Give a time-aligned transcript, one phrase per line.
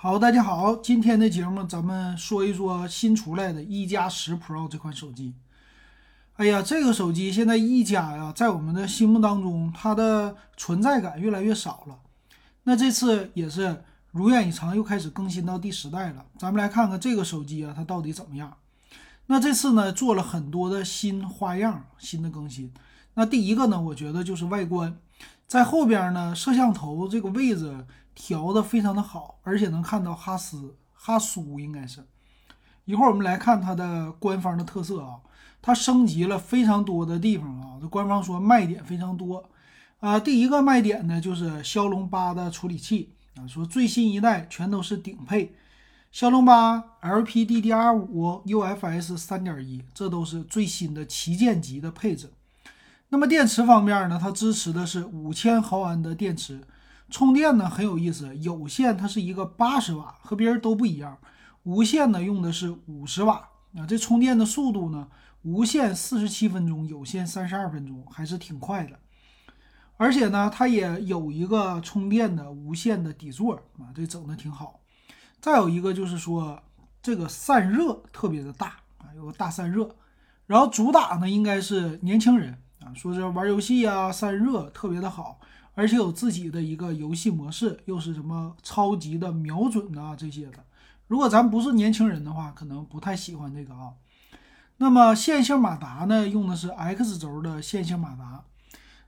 [0.00, 5.34] 好，大家好，今天的节目咱们说一说新出来的一加十 Pro 这款手机。
[6.36, 11.98] 哎呀，这个手机现在一加呀，在我们的心目当中，它的存在感越来越少了。
[12.62, 13.82] 那这次也是
[14.12, 16.24] 如愿以偿，又开始更新到第十代了。
[16.38, 18.56] 咱们来看看这个手机啊，它到底怎么样？
[19.26, 22.72] 那这次呢，做了很多的新花样，新的更新。
[23.14, 24.96] 那第一个呢，我觉得就是外观，
[25.48, 27.84] 在后边呢，摄像头这个位置。
[28.20, 32.04] 调的非常的好，而且能看到哈斯哈苏应该是。
[32.84, 35.20] 一会儿我们来看它的官方的特色啊，
[35.62, 39.48] 它升级了非常多的地方啊，这官方说卖点非常多
[40.00, 40.18] 啊。
[40.18, 45.54] 第一个卖点呢就是骁龙八的处理器啊，说最新一代全都是顶配，
[46.10, 52.32] 骁龙八 LPDDR5 UFS 三点一，这都是最新的旗舰级的配置。
[53.10, 56.60] 那么电池方面呢，它支持的是五千毫安的电池。
[57.10, 61.16] 充电呢很有意思，有线它是一个八十瓦，和别人都不一样。
[61.62, 65.08] 无线呢用的是五十瓦啊，这充电的速度呢，
[65.42, 68.98] 无线四十七分钟，有线三十二分钟，还是挺快的。
[69.96, 74.80] 而且呢，它也有一个充电的无线的底座啊，这整的挺好。
[75.40, 76.62] 再有一个就是说，
[77.00, 79.88] 这个散热特别的大啊，有个大散热。
[80.46, 85.40] 然后主打呢应该是年轻人啊，说是玩游戏啊，散热特别的好。
[85.74, 90.58] 而且有自己的一个游戏模式，又是什么超级的瞄准啊这些的。
[91.06, 93.92] 如果咱不是年轻人的话，可能不太喜欢这个啊。
[94.78, 98.42] 那么线性马达呢，用的是 X 轴的线性马达。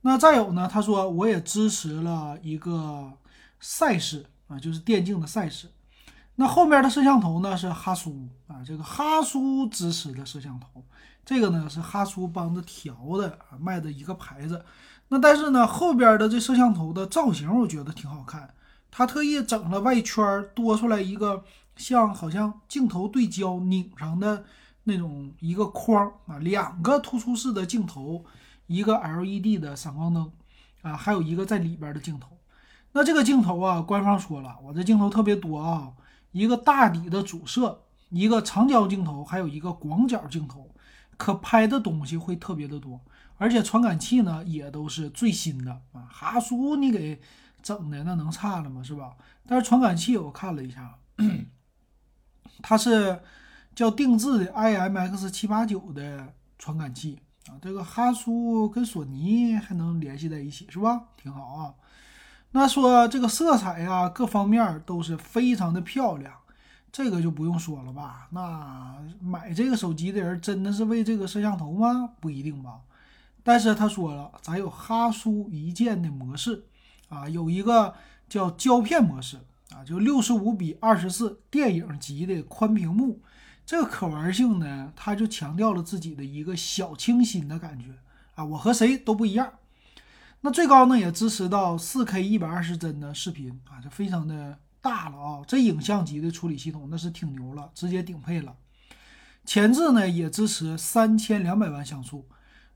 [0.00, 3.12] 那再有呢，他说我也支持了一个
[3.60, 5.68] 赛事啊，就是电竞的赛事。
[6.36, 10.84] 那后面的摄像头呢是哈苏啊，这个哈苏支持的摄像头，
[11.24, 14.64] 这个呢是哈苏帮着调的啊，卖的一个牌子。
[15.08, 18.54] 那但是呢，后边的这摄像头的造型我觉得挺好看，
[18.90, 21.44] 他特意整了外圈多出来一个
[21.76, 24.44] 像好像镜头对焦拧上的
[24.84, 28.24] 那种一个框啊，两个突出式的镜头，
[28.66, 30.30] 一个 LED 的闪光灯
[30.82, 32.36] 啊，还有一个在里边的镜头。
[32.92, 35.92] 那这个镜头啊，官方说了，我这镜头特别多啊，
[36.36, 37.80] 一个大底的主摄，
[38.10, 40.70] 一个长焦镜头，还有一个广角镜头，
[41.16, 43.00] 可拍的东西会特别的多。
[43.38, 47.18] 而且传感器呢也都是最新的啊，哈苏你给
[47.62, 48.82] 整的那能差了吗？
[48.82, 49.16] 是吧？
[49.46, 50.98] 但是传感器我看了一下，
[52.60, 53.18] 它是
[53.74, 57.56] 叫定制的 IMX 七八九的传感器啊。
[57.62, 61.02] 这个哈苏跟索尼还能联系在一起是吧？
[61.16, 61.74] 挺好啊。
[62.56, 66.32] 那说这个色彩呀，各方面都是非常的漂亮，
[66.90, 68.28] 这个就不用说了吧？
[68.30, 72.12] 那买这个手机的人真的是为这个摄像头吗？
[72.18, 72.80] 不一定吧。
[73.42, 76.64] 但是他说了，咱有哈苏一键的模式
[77.10, 77.94] 啊，有一个
[78.26, 79.36] 叫胶片模式
[79.74, 83.20] 啊，就六十五比二十四电影级的宽屏幕，
[83.66, 87.90] 这个可玩性呢，他就强调了自己的一个小清新的感觉
[88.34, 89.52] 啊，我和谁都不一样。
[90.46, 98.54] 那最高呢也支持到四 K 一百二十帧的视频啊，这非常的大了啊，这影像级的处理系统那是挺牛了，直接顶配了。
[99.44, 102.28] 前置呢也支持三千两百万像素。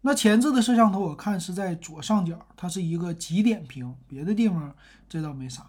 [0.00, 4.74] 那前置的摄像头我看是在左上角，它是一个极点屏，别的地方
[5.06, 5.66] 这倒没啥。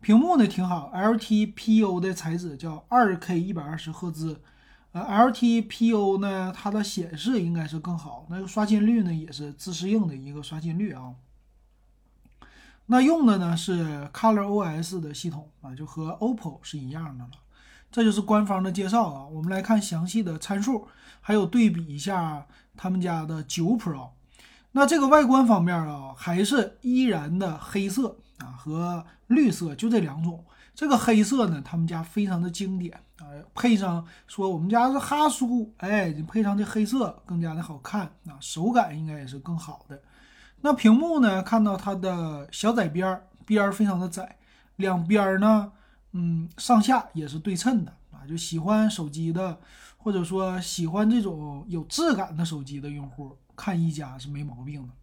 [0.00, 4.40] 屏幕呢挺好，LTPO 的材质叫二 K 一百二十赫兹，
[4.92, 11.12] 呃，LTPO 呢它的显示应该是更好，那个刷新率呢也是自适应的一个刷新率啊。
[12.86, 17.30] 那用的呢是 ColorOS 的系统啊，就和 OPPO 是一样的了。
[17.90, 20.88] 这就是官方的介绍啊，我们来看详细的参数，
[21.20, 22.46] 还有对比一下
[22.76, 24.10] 他们家的九 Pro。
[24.72, 30.44] 那这个外观方面啊，还是依然的黑色啊和绿色，就这两种。
[30.74, 40.02] 这个黑色呢，他们家非常的经典啊，配上说我们家是哈苏，哎，你配上这黑色更加的好看啊，手感应该也是更好的。
[40.64, 44.38] 那屏幕呢，看到它的小窄边儿，边儿非常的窄，
[44.76, 45.70] 两边儿呢。
[46.12, 49.60] 嗯，上下也是对称的啊，就喜欢手机的，
[49.98, 54.94] 或者说喜欢这种有质感的手机的用户，看一加是没毛病的。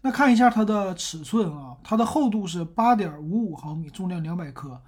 [0.00, 4.80] 那看一下它的尺寸啊，它的厚度是八点五五毫米，重量两百克。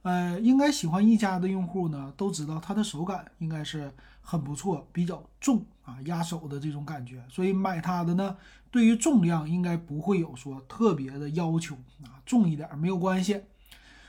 [0.00, 3.92] 呃，应该喜欢一加的用户呢，都知道它的手感应该是
[4.22, 7.24] 很不错，比较重啊，压手的这种感觉。
[7.28, 8.36] 所以买它的呢，
[8.70, 13.42] 对于重量应该不会有说特别的要求啊，重一点没有关系。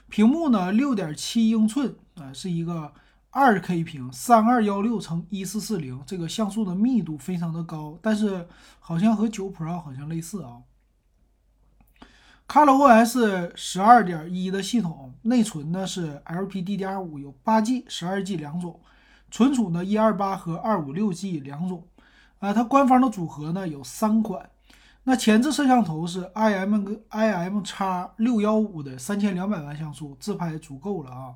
[0.09, 2.93] 屏幕呢，六点七英寸啊，是一个
[3.29, 8.47] 二 K 屏，三二幺六乘一四四零，这个像素的密度非常的高，但是
[8.79, 10.61] 好像和九 Pro 好像类似啊。
[12.47, 18.81] ColorOS 十二点一的系统，内存呢是 LPDDR5，有八 G、十二 G 两种，
[19.31, 21.87] 存储呢一二八和二五六 G 两种。
[22.39, 24.49] 啊，它官方的组合呢有三款。
[25.03, 31.33] 那前置摄像头是 IM IM 叉六幺五的三千两百万像素，自拍足够了啊。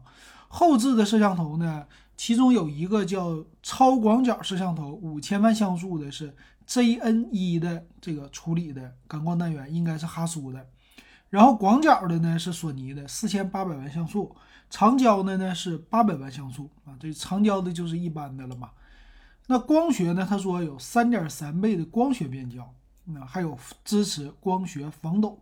[0.48, 6.36] 后置的摄像头呢，其中有一个叫超广角摄像头，五千万像素的是
[6.68, 10.68] JN 一的这个处理的感光单元，应该是哈苏的。
[11.36, 14.34] 然后广角的呢是索尼的四千八百万像素，
[14.70, 18.70] 长焦的呢是八百万像素啊，这长焦的就是一般的了嘛。
[19.48, 22.74] 那光学呢，他说有三点三倍的光学变焦。
[23.08, 25.40] 那还有支持光学防抖，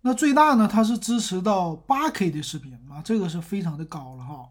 [0.00, 0.66] 那最大呢？
[0.66, 4.48] 它是支持到八 K 的视频啊，这个是非常的高了哈。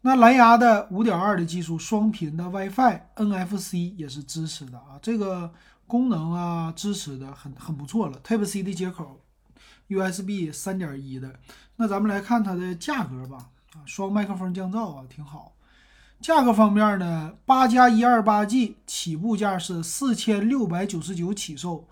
[0.00, 5.52] 那蓝牙的五点二的技术，双频的 WiFi、NFC 也是支持的啊，这个
[5.86, 8.18] 功能啊支持的很很不错了。
[8.24, 9.20] Type C 的接口
[9.88, 11.34] ，USB 三点一的。
[11.76, 15.52] 那咱们来看它的价格吧，啊，双麦克风降噪啊，挺好。
[16.20, 21.86] 价格方面呢，八加一二八 G 起步价是四千六百九十九起售，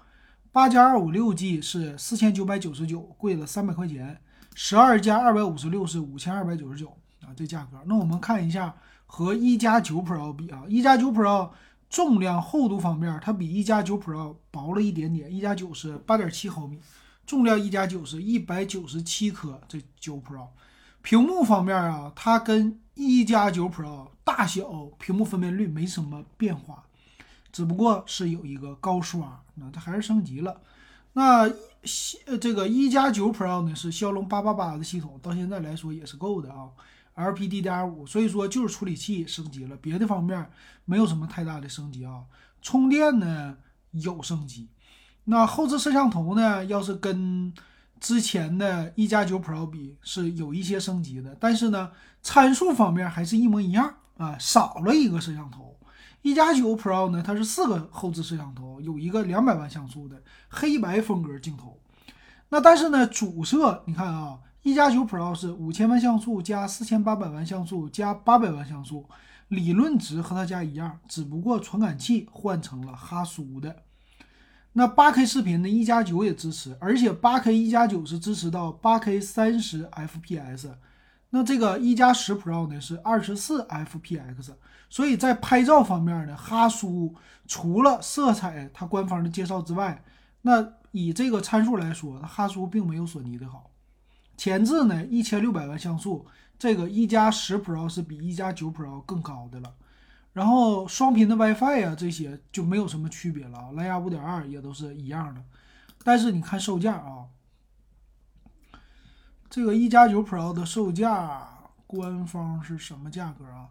[0.52, 4.20] 八加二五六 G 是四千九百九十九，贵了三百块钱。
[4.54, 6.88] 十二加二百五十六是五千二百九十九
[7.22, 7.78] 啊，这价格。
[7.86, 8.74] 那我们看一下
[9.06, 11.50] 和一加九 Pro 比啊，一加九 Pro
[11.90, 16.78] 重量厚度方面，它比一加九 Pro 薄了一点点，一加九是八点七毫米，
[17.26, 20.48] 重量一加九是一百九十七克，这九 Pro。
[21.02, 26.84] 屏幕方面啊，它跟一加九 Pro 大小、屏幕分辨率没什么变化，
[27.50, 30.60] 只不过是有一个高刷，那它还是升级了。
[31.14, 31.50] 那
[32.40, 36.70] 这个一加九 Pro 呢是骁龙八八八的系统，到现在来说也是够的啊
[37.16, 40.50] ，LPDDR5，所以说就是处理器升级了，别的方面
[40.84, 42.22] 没有什么太大的升级啊。
[42.62, 43.56] 充电呢
[43.90, 44.68] 有升级，
[45.24, 47.52] 那后置摄像头呢，要是跟
[48.00, 51.90] 之前的一加九 Pro 比是有一些升级的，但是呢，
[52.22, 55.76] 参数方面还是一模一样啊，少了一个摄像头。
[56.22, 61.78] 一加九 Pro 呢，它是四个后置摄像头，有一个两百万像素的黑白风格镜头。
[62.48, 69.08] 那但是呢，主摄你看啊，一加九 Pro 是五千万像素加四千八百万像素加八百万像素，
[69.48, 73.76] 理论值和它家一样，只不过传感器换成了哈苏的。
[74.74, 75.68] 那八 K 视频呢？
[75.68, 80.70] 一加九也支持，而且八 K 一加九是支持到八 K 三十 FPS。
[81.28, 84.52] 那这个一加十 Pro 呢是二十四 FPX。
[84.88, 87.14] 所以在拍照方面呢，哈苏
[87.46, 90.02] 除了色彩它官方的介绍之外，
[90.42, 93.70] 那以这个参数来说，哈苏并没有索尼的好。
[94.36, 96.26] 前置呢一千六百万像素，
[96.58, 99.74] 这个一加十 Pro 是比一加九 Pro 更高的了。
[100.32, 103.70] 然后双频的 WiFi 呀，这些就没有什么区别了啊。
[103.72, 105.42] 蓝牙五点二也都是一样的。
[106.02, 107.26] 但是你看售价啊，
[109.50, 111.48] 这个一加九 Pro 的售价
[111.86, 113.68] 官方是什么价格啊？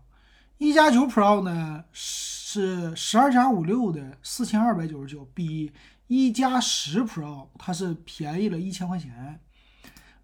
[0.59, 5.73] 一加九 Pro 呢是十二加五六的四千二百九十九，比
[6.05, 9.39] 一加十 Pro 它是便宜了一千块钱。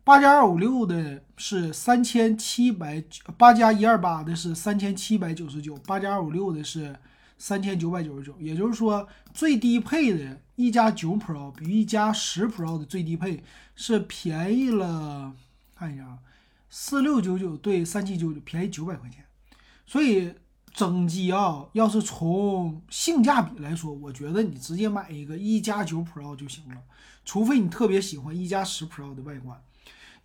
[0.08, 6.96] 八加二五六的是三千七百九八加一二八的是三千七百九十九，八加二五六的是
[7.38, 8.34] 三千九百九十九。
[8.40, 13.44] 也就是说，最低配的一加九 Pro 比一加十 Pro 的最低配
[13.76, 15.34] 是便宜了，
[15.76, 16.20] 看一下啊，
[16.70, 19.26] 四六九九对三七九九便宜九百块钱。
[19.86, 20.34] 所以
[20.72, 26.78] 整机啊，要是从性价比来说，我觉得你直接买一个一加九 Pro 就行了，
[27.26, 29.62] 除非你特别喜欢一加十 Pro 的外观。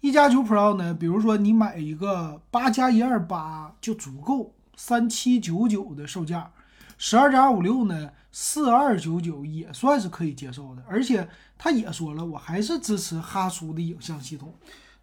[0.03, 6.51] 一加九 Pro 呢，比如说你买一个八加一二八就足够，三七九九的售价，
[6.99, 10.83] 十二加二五六呢，四二九九也算是可以接受的。
[10.89, 14.53] 而且他也说了，我还是支持哈苏的影像系统，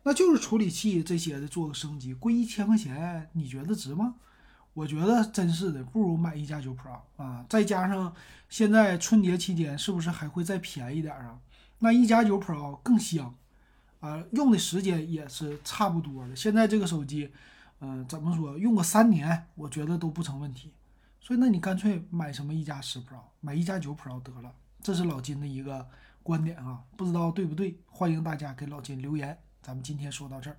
[0.04, 4.16] 那就是处理器这些的做个升级，贵一千块钱，你觉得值吗？
[4.74, 8.14] 我觉得真是的，不如买一加九 Pro 啊，再加上
[8.50, 11.40] 现在春节期间是不是还会再便宜点啊？
[11.80, 13.34] 那一加九 Pro 更香。
[14.00, 16.36] 啊，用的时间也是差不多的。
[16.36, 17.32] 现在这个手机，
[17.82, 20.74] 嗯，怎么说，用个三年，我觉得都不成问题。
[21.20, 24.54] 所以，那你干脆买什么一加十 Pro，买一加九 Pro 得了。
[24.82, 25.86] 这是老金的一个
[26.24, 27.78] 观点啊，不知道对不对？
[27.86, 29.38] 欢迎大家给老金留言。
[29.62, 30.58] 咱们今天说到这儿。